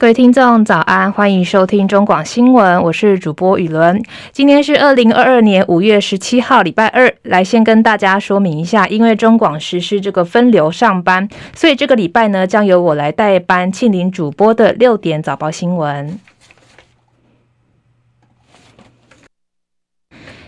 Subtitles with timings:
[0.00, 4.02] 各位听众早安，欢迎收听中广新闻，我是主播雨伦。
[4.32, 7.12] 今天是二零二二年五月十七号，礼拜二。
[7.24, 16.18] 来先跟大家说明一下，因为中广实施这个分流上班，所以这个礼拜呢，将由我来代班庆林主播的六点早报新闻。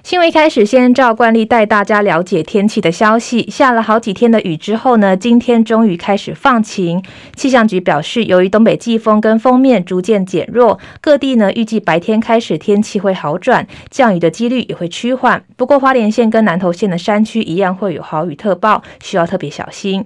[0.03, 3.49] 新闻一开始，先照惯例带大家了解天气的消息。
[3.49, 7.01] 下了好几天的雨之后呢，今天终于开始放晴。
[7.37, 15.45] 气象局表示，由于东北季风跟锋面逐渐减弱，各地呢预计白天开始天气会好转，降雨的几率也会趋缓。
[15.57, 20.05] 不过，花莲县跟南投县的山区一样会有豪雨特报，需要特别小心。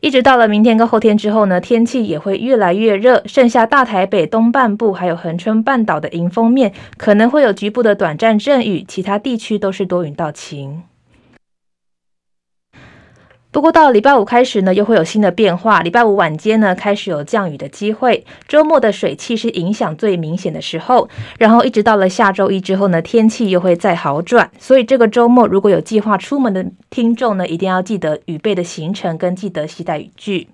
[0.00, 3.22] 一直到了明天跟后天之后呢，天气也会越来越热。
[3.26, 10.82] 剩下大台北东半部还有恒春半岛的迎风面，可能会有局部的短暂阵雨，其他地区都是多云到晴。
[13.58, 15.82] 不过到了礼拜五开始呢，又会有新的变化。
[15.82, 18.24] 礼拜五晚间呢，开始有降雨的机会。
[18.46, 21.08] 周末的水汽是影响最明显的时候，
[21.40, 24.48] 然后一直到了下周一之后呢，天气又会再好转。
[24.60, 30.46] 所以这个周末如果有计划出门的听众呢，一定要记得雨备的行程跟记得携带雨具。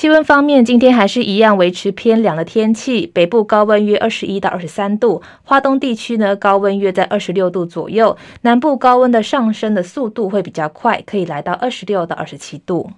[0.00, 12.92] 气温方面，今天还是一样维持偏凉的天气，北部高温约二十一到二十三度，花东地区呢高温约在二十六度左右，南部高温的上升的速度会比较快，可以来到二十六到二十七度。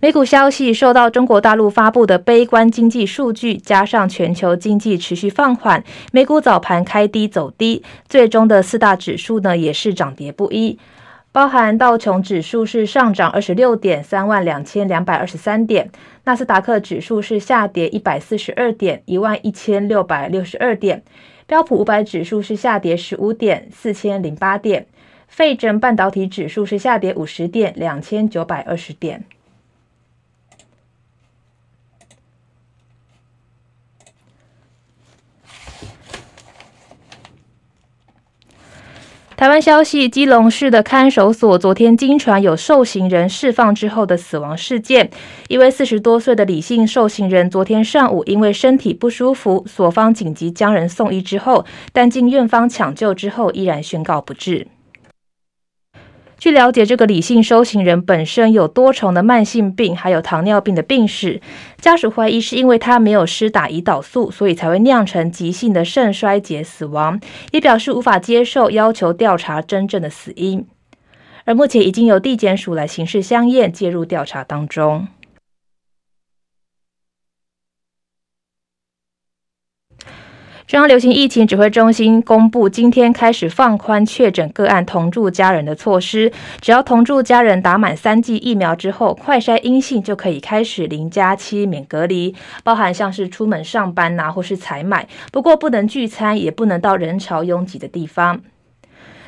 [0.00, 10.76] 美股消息受到中国大陆发布的悲观经济数据，加上全球经济持续放缓，美股早盘开低走低，最终的四大指数呢也是涨跌不一。
[11.36, 15.90] 包含道琼指数是上涨二十六点三万两千两百二十三点，
[16.24, 21.02] 纳斯达克指数是下跌一百四十二点一万一千六百六十二点，
[21.46, 24.86] 标普五百指数是下跌十五点四千零八点，
[25.28, 29.22] 费城半导体指数是下跌五十点两千九百二十点。
[39.36, 45.10] 台湾消息，基隆市的看守所昨天经传有受刑人释放之后的死亡事件。
[45.48, 54.66] 一位四十多岁的李姓受刑人，昨天上午因为身体不舒服，所方紧急将人送医之后，但经院方抢救之后，依然宣告不治。
[56.38, 61.40] 据了解，这个李姓收行人本身有多重的慢性病，还有糖尿病的病史。
[61.80, 67.18] 家属怀疑是因为他没有施打胰岛素，所以才会酿成急性的肾衰竭死亡，
[67.52, 70.66] 也表示无法接受，要求调查真正的死因。
[71.46, 75.08] 而目前已经由地检署来刑事相验，介入调查当中。
[80.66, 92.34] 中央流行疫情指挥中心公布，今天开始放宽确诊个案同住家人的措施，只要同住家人打满三剂疫苗之后，快筛阴性就可以开始零加七免隔离，
[92.64, 98.40] 包含像是出门上班呐、啊，或是采买，不过不能聚餐，也不能到人潮拥挤的地方。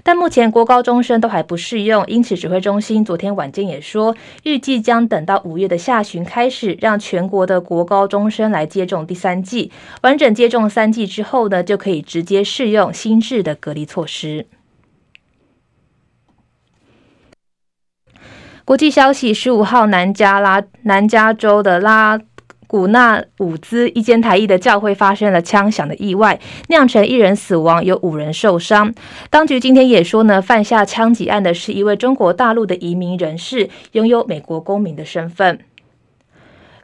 [0.09, 9.71] 但目前国高中生都还不适用，因此指挥中心昨天晚间也说，预计将等到五月的下旬开始，让全国的国高中生来接种第三剂，
[10.01, 14.47] 完整接种三剂之后呢，就可以直接适用新制的隔离措施。
[18.65, 22.19] 国际消息：十五号南加拉南加州的拉。
[22.69, 28.95] 古纳伍兹一间台裔的教会发生了枪响的意外，酿成一人死亡，有五人受伤。
[29.31, 35.59] 当局今天也说呢，犯下枪击案的是一位中国大陆的移民人士，拥有美国公民的身份。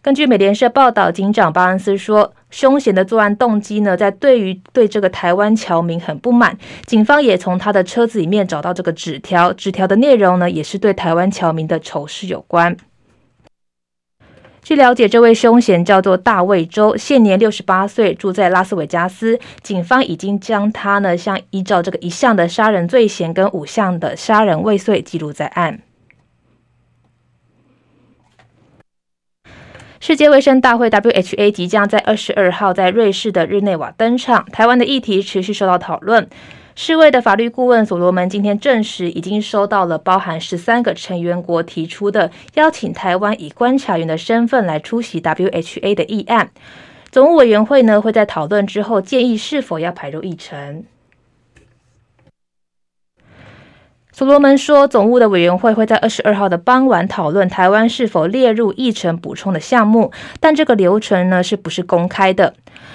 [0.00, 6.56] 根据美联社报道，警长巴恩斯说，凶嫌的作案动机呢，在对于对这个台湾侨民很不满，
[6.86, 12.74] 警方也从他的车子里面找到这个纸条，纸条的内容呢，也是对台湾侨民的仇视有关。
[14.64, 19.38] 据了解，这位凶嫌叫做大卫周，现年六十八岁，住在拉斯维加斯。
[19.62, 25.82] 警方已经将他呢，像依照这个一项的杀人罪嫌跟五项的杀人未遂记录在案。
[30.00, 36.26] 世界卫生大会 （WHA） 即将在二十二号在瑞士的日内瓦登场，台湾的议题持续受到讨论。
[36.76, 46.50] 世卫的法律顾问所罗门今天证实，已经收到了包含十三个成员国提出的邀请台湾以观察员的身份来出席 WHA 的议案。
[47.12, 50.84] 总务委员会呢，会在讨论之后建议是否要排入议程。
[54.16, 62.54] 所罗门说，总务的委员会会在二十二号的傍晚讨论台湾是否列入议程补充的项目，但这个流程呢，是不是公开的？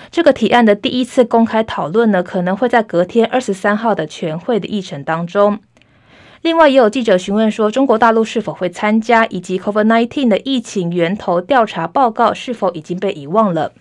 [0.09, 5.59] 这个提案的第一次公开讨论呢，可能会在隔天二十三号的全会的议程当中。
[6.41, 13.73] 另外，也有记者询问说，中国大陆是否会参加，以及 COVID-19 的疫情源头调查报告是否已经被遗忘了。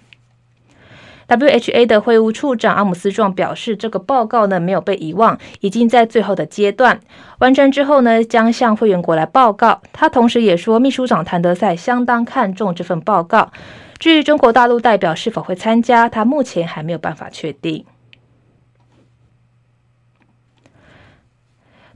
[1.28, 6.98] WHA 的会务处长阿姆斯壮表示，这个报告呢没有被遗忘，已经在最后的阶段
[7.38, 9.82] 完成之后呢，将向会员国来报告。
[9.92, 13.52] 他同时也说，秘书长谭德赛相当看重这份报告。
[13.98, 17.84] 至于中国大陆代表是否会参加，他目前还没有办法确定。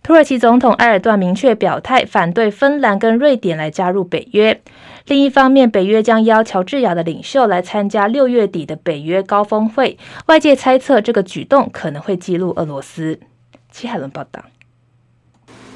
[0.03, 4.61] 土耳其总统埃尔段明确表态，反对芬兰跟瑞典来加入北约。
[5.07, 9.97] 另一方面，北约将邀乔治亚的领袖来参加六月底的北约高峰会。
[10.27, 13.21] 外界猜测，这个举动可能会激怒俄罗斯。
[13.71, 14.43] 齐海伦报道。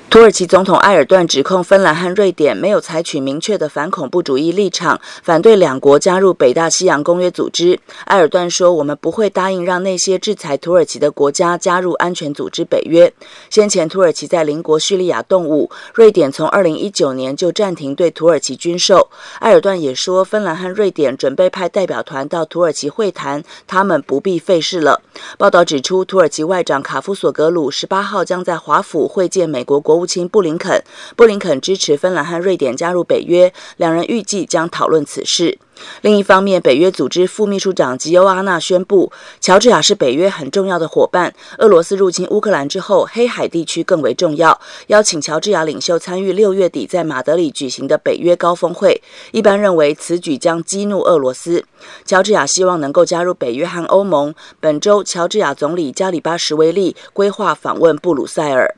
[0.09, 7.79] 土耳其总统埃尔段指控芬兰和瑞典没有采取明确的反恐怖主义立场，反对两国加入北大西洋公约组织。
[8.07, 13.13] 埃尔段说：“我们不会答应让那些制裁土耳其的国家加入安全组织北约。”
[13.51, 19.11] 先前，土耳其在邻国叙利亚动武，瑞典从2019年就暂停对土耳其军售。
[19.41, 25.03] 埃尔段也说，芬兰和瑞典准备派代表团到土耳其会谈，他们不必费事了。
[25.37, 30.83] 报道指出，土耳其外长卡夫索格鲁十八号将在华府会见美国国务卿布林肯，
[31.17, 35.59] 布林肯支持芬兰和瑞典加入北约，两人预计将讨论此事。
[36.01, 41.35] 另一方面，北约组织副秘书长吉欧阿纳宣布，乔治亚是北约很重要的伙伴。
[41.59, 49.03] 俄罗斯入侵乌克兰之后，黑海地区更为重要，邀请乔治亚领袖参与六月底在马德里举行的北约高峰会。
[49.33, 51.63] 一般认为，此举将激怒俄罗斯。
[52.07, 54.35] 乔治亚希望能够加入北约和欧盟。
[54.59, 58.75] 本周，乔治亚总理加里巴什维利规划访问布鲁塞尔。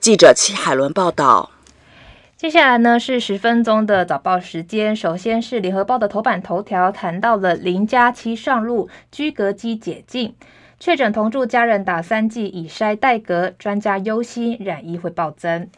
[0.00, 1.50] 记者戚海伦报道。
[2.34, 4.96] 接下来呢是十分钟的早报时间。
[4.96, 10.34] 首先是联合报的头版头条，谈到了零加七上路，居隔机解禁，
[10.78, 15.68] 确诊同住家人打三剂以筛代隔，专家忧心染疫会暴增。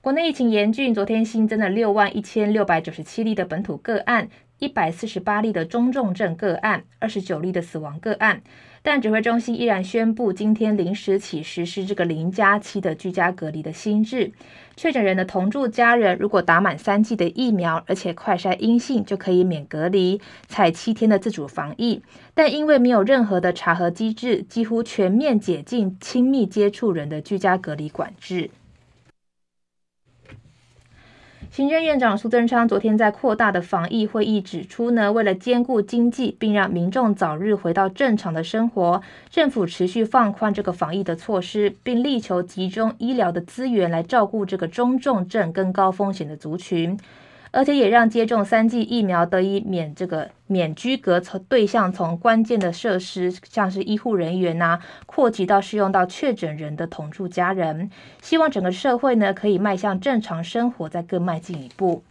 [0.00, 4.28] 国内疫情严峻，昨天新增了六万一千六百九十七例的本土个案，
[4.58, 8.42] 一百四十八例的中重症个案，二十九例的死亡个案。
[8.82, 14.32] 但指挥中心依然宣布，今天临时起实施这个零加七的居家隔离的新制。
[14.76, 22.02] 确诊人的同住家人如果打满三剂的疫苗，而且快筛阴性，就可以免隔离，采七天的自主防疫。
[22.34, 28.50] 但因为没有任何的查核机制，几乎全面解禁亲密接触人的居家隔离管制。
[31.54, 46.98] 行政院长苏贞昌昨天在扩大的防疫会议指出呢，为了兼顾经济，并让民众早日回到正常的生活，政府持续放宽这个防疫的措施，并力求集中医疗的资源来照顾这个中重症跟高风险的族群。
[47.54, 57.88] 而且也让接种三剂疫苗得以免这个免居隔从对象从关键的设施，像是医护人员呐、扩及到适用到确诊人的同住家人，
[58.20, 62.02] 希望整个社会呢可以迈向正常生活，再更迈进一步。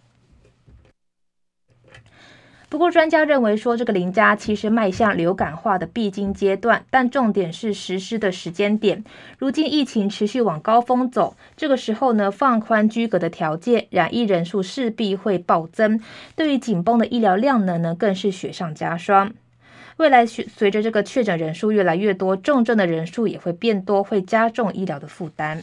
[2.74, 9.04] 不过，专家认为说，这个零加其实迈向流感化的必经阶段，但重点是实施的时间点。
[9.38, 16.02] 如今疫情持续往高峰走，这个时候呢，放宽居隔的条件，染疫人数势必会暴增，
[16.36, 19.32] 对于紧绷的医疗量能呢，更是雪上加霜。
[19.98, 25.62] 未来随随着这个确诊人数越来越多，重症的人数也会变多，会加重医疗的负担。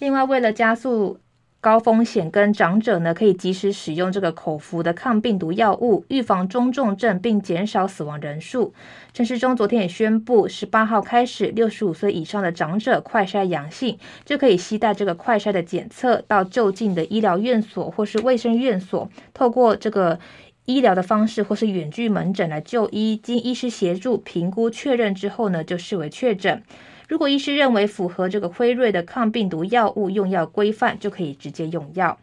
[0.00, 1.20] 另外，为了加速。
[1.64, 8.74] 高风险跟长者呢，可以及时使用这个口服的抗病毒药物，预防中重症并减少死亡人数。
[9.14, 20.18] 陈时中昨天也宣布，十八号开始，六十五岁以上的长者快筛阳性，就可以携带这个快筛的检测到就近的医疗院所或是卫生院所，透过这个
[20.66, 26.62] 医疗的方式或是远距门诊来就医，经医师协助评估确认之后呢，就视为确诊。
[27.06, 32.18] 如果医师认为符合这个辉瑞的抗病毒药物用药规范，就可以直接用药。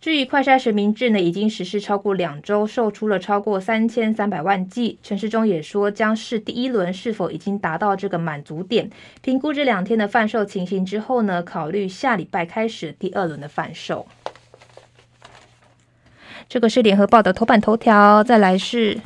[0.00, 4.98] 至于快筛实名制呢，已经实施超过两周，售出了超过三千三百万剂。
[5.00, 8.90] 陈时中也说，将是第一轮是否已经达到这个满足点，
[9.20, 14.08] 评估这两天的贩售情形之后呢，考虑下礼拜开始第二轮的贩售。
[16.48, 18.98] 这个是联合报的头版头条，再来是。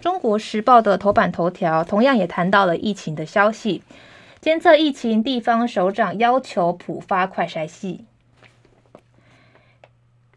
[0.00, 3.82] 中国时报的头版头条同样也谈到了疫情的消息，
[4.40, 8.06] 监测疫情地方首长要求普发快筛剂。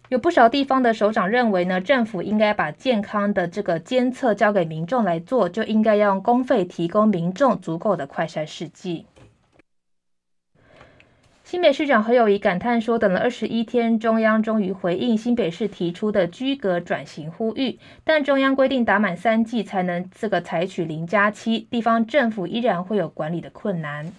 [0.09, 9.05] 有不少地方的首长认为呢，政府应该把健康的这个监测交给民众来做，就应该要用公费提供民众足够的快筛试剂。
[11.53, 24.11] 新北市长侯友谊感叹说：“等了二十一天，中央终于回应新北市提出的居隔转型呼吁，但中央规定打满三剂才能这个采取零加七，地方政府依然会有管理的困难。”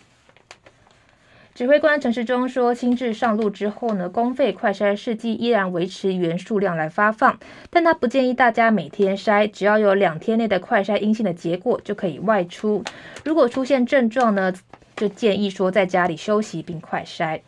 [1.57, 12.85] 指挥官陈世忠说，新制上路之后呢，公费快筛试剂依然维持原数量来发放，但他不建议大家每天筛，只要有两天内的快筛阴性的结果就可以外出。
[13.25, 14.53] 如果出现症状呢，
[14.97, 17.41] 就建议说在家里休息并快筛。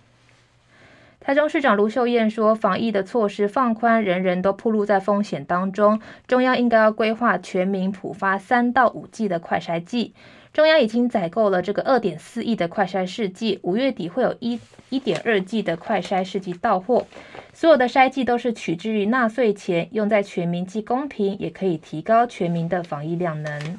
[1.18, 10.14] 台中市长卢秀燕说，防疫的措施放宽，人人都暴露在风险当中，中央应该要规划全民普发三到五剂的快筛剂。
[10.52, 17.06] 中央已经采购了这个二点四亿的快筛试剂，五月底会有一一点二剂的快筛试剂到货。
[17.52, 23.78] 所有的筛剂都是取之于纳税钱，用在全民既公平，也可以提高全民的防疫量能。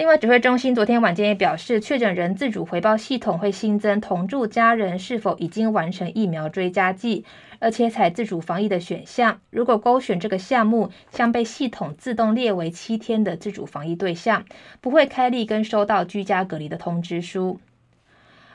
[0.00, 7.26] 另外，指挥中心昨天晚间也表示，确诊人自主回报系统会新增同住家人是否已经完成疫苗追加剂，
[7.58, 9.42] 而且采自主防疫的选项。
[9.50, 14.46] 如果勾选这个项目，将被系统自动列为七天的自主防疫对象，
[14.80, 17.60] 不会开立跟收到居家隔离的通知书。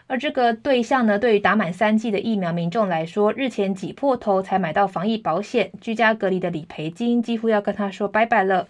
[0.07, 8.67] 而这个对象呢，对于打满三剂的疫苗民众来说，日前挤破头才买到防疫保险，居家隔离的理赔金几乎要跟他说拜拜了。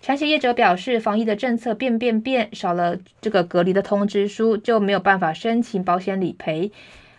[0.00, 6.72] 产险业者表示，防疫的政策变变变，少了这个隔离的通知书，就没有办法申请保险理赔。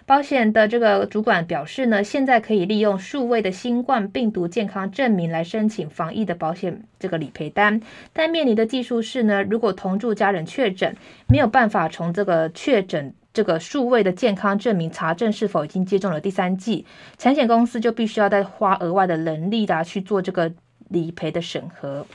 [0.07, 7.79] 保险的这个主管表示呢，现在可以利用数位的新冠病毒健康证明来申请防疫的保险这个理赔单，
[8.11, 10.97] 但面临的技术是呢，如果同住家人确诊，
[11.29, 16.85] 没有办法从这个确诊这个数位的健康证明查证是否已经接种了第三剂，
[17.19, 20.51] 产险公司就必须要再花额外的人力啦去做这个
[20.89, 22.05] 理赔的审核。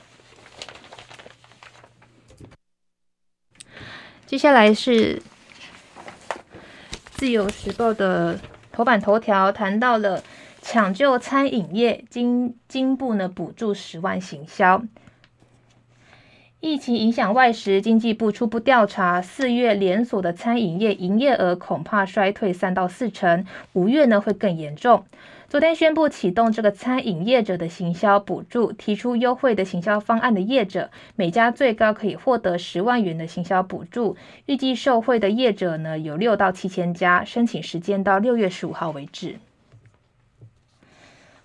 [4.26, 5.18] 接下来是
[7.12, 8.40] 《自由时报》的
[8.72, 10.20] 头版头条，谈到了
[10.60, 14.82] 抢救餐饮业，经经部呢补助十万行销。
[16.60, 23.44] 疫情影响外食，经济部初步调查，四月连锁的餐饮业营业额恐怕衰退三到四成，
[23.74, 25.04] 五月呢会更严重。
[25.48, 34.16] 昨天宣布启动这个餐饮业者的行销补助，提出优惠的行销方案的业者，每家最高可以获得十万元的行销补助。
[34.46, 39.36] 预计受惠的业者呢有六到七千家，申请时间到六月十五号为止。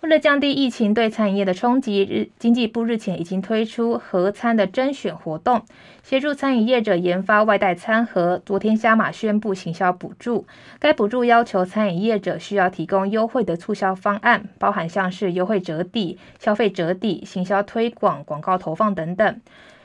[0.02, 5.64] 为了降低疫情对餐饮业的冲击，日经济部日前已经推出盒餐的甄选活动，
[6.02, 8.42] 协助餐饮业者研发外带餐盒。
[8.44, 10.48] 昨天加码宣布行销补助，
[10.80, 19.40] 该补助要求餐饮业者需要提供优惠的促销方案，包含像是优惠折抵、消费折抵、行销推广、广告投放等等。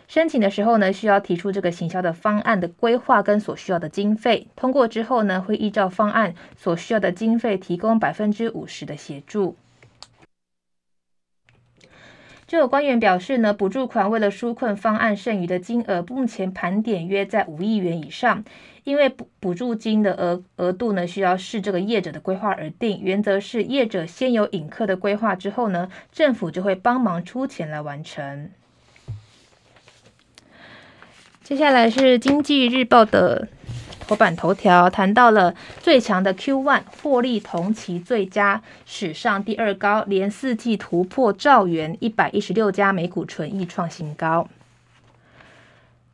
[0.09, 4.47] 申请的时候呢，需要提出这个行销的方案的规划跟所需要的经费。
[4.57, 9.57] 通过之后呢，会依照方案所需要的经费提供百分之五十的协助。
[12.47, 18.45] 就有官员表示呢，补助款为了纾困方案剩余的金额，目前盘点约在五亿元以上。
[18.85, 23.01] 因为补补助金的额额度呢，需要视这个业者的规划而定。
[23.03, 28.51] 原则是业者先有引客的规划之后呢，政府就会帮忙出钱来完成。
[31.43, 33.49] 接下来是经济日报的。
[34.07, 44.49] 头版头条谈到了最强的 Q1 获利同期最佳，史上第二高，连四季突破兆元，一百一十六家每股纯益创新高。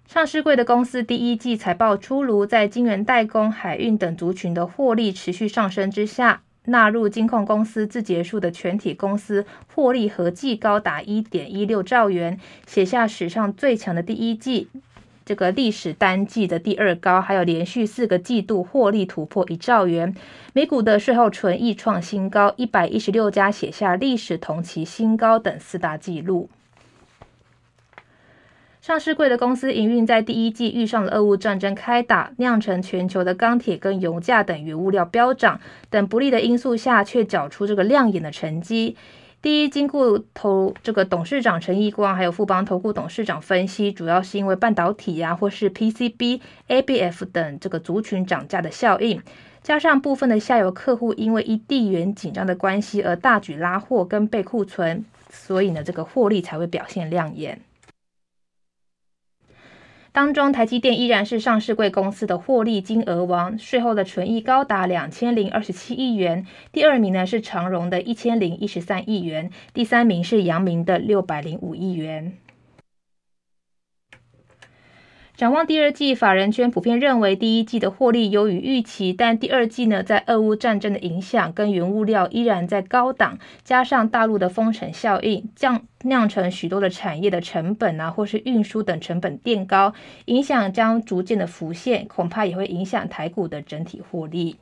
[0.09, 9.45] 上市柜的公司第一季财报出炉，在晶圆代工、海运等族群的获利持续上升之下，纳入金控公司自结束的全体公司
[9.75, 14.69] 获利合计高达一点一六兆元，写下史上最强的第一季。
[15.33, 20.15] 这个历史单季的第二高，还有连续四个季度获利突破一兆元，
[20.53, 26.51] 每股的税后纯益创新高，一百一十六家写下历史同期新高等四大纪录。
[28.83, 35.59] 上市柜的公司营运在第一季遇上了俄乌战争开打，酿成全球的钢铁跟油价等原物料飙涨
[35.89, 38.99] 等不利的因素下，却缴出这个亮眼的成绩。
[39.43, 49.21] 第一金库投这个董事长陈义光，还有富邦投顾董事长分析，主要是因为半导体呀、啊，或是 PCB、ABF 等这个族群涨价的效应，
[49.61, 57.61] 加上部分的下游客户因为一地缘紧张的关系而大举拉货跟备库存，所以呢，这个获利才会表现亮眼。
[60.15, 66.47] 当中，台积电依然是上市贵公司的获利金额王，税后的纯益高达两千零二十七亿元。
[66.71, 72.35] 第二名呢是长荣的一千零一十三亿元，第三名是阳明的六百零五亿元。
[75.43, 89.93] 展望第二季，法人圈普遍认为第一季的获利优于预期，但第二季呢，在俄乌战争的影响跟原物料依然在高档，加上大陆的封城效应，降酿成许多的产业的成本啊，或是运输等成本垫高，
[90.27, 94.55] 影响将逐渐的浮现，恐怕也会影响台股的整体获利。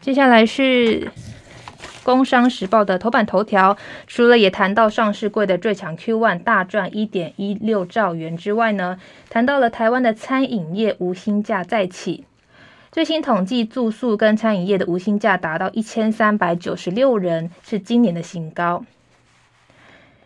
[0.00, 1.02] 接下来是。
[2.04, 12.24] 《工商时报》的头版头条，除了也谈到上市柜的最强 Q1 大赚一点一六兆元之外呢，谈到了台湾的餐饮业无薪假再起。
[12.92, 18.84] 最新统计，住宿跟餐饮业的无薪假达到一千三百九十六人，是今年的新高。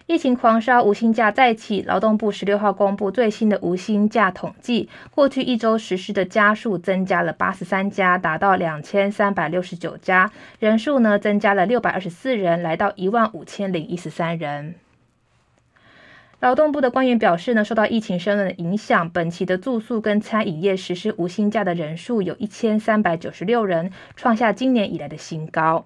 [0.08, 1.82] 疫情狂烧，无薪假再起。
[1.82, 14.76] 劳动部十六号公布最新的无薪假统计，过去一周实施的家数增加了八十三家，达到两千三百六十九家，人数呢增加了六百二十四人，来到一万五千零一十三人。
[16.40, 25.84] 劳动部的官员表示呢，受到疫情升温的影响，本期的住宿跟餐饮业实施无薪假的人数有一千三百九十六人，创下今年以来的新高。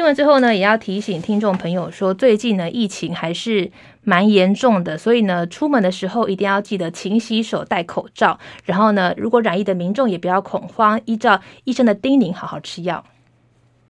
[0.00, 3.70] 新闻之后呢，也要提醒听众朋友说，最近呢疫情还是
[4.02, 8.38] 蛮严重的，所以呢出门的时候一定要记得勤洗手、戴口罩。
[8.64, 13.04] 然后呢，如果染疫的民众也不要恐慌，依照医生的叮咛好好吃药。